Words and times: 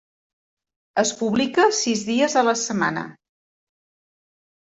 Es 1.01 1.09
publica 1.19 1.65
sis 1.79 2.01
dies 2.07 2.37
a 2.41 2.43
la 2.47 2.55
setmana. 2.63 3.05